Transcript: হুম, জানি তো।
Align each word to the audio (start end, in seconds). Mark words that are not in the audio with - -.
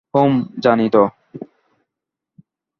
হুম, 0.13 0.33
জানি 0.63 0.85
তো। 0.89 1.01